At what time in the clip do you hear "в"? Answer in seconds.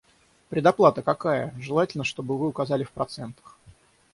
2.83-2.89